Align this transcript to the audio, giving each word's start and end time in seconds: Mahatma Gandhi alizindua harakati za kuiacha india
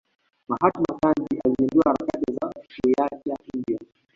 Mahatma 0.47 0.93
Gandhi 1.01 1.39
alizindua 1.45 1.83
harakati 1.85 2.33
za 2.33 2.49
kuiacha 2.81 3.37
india 3.53 3.79